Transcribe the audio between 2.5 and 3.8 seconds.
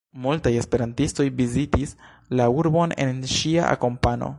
urbon en ŝia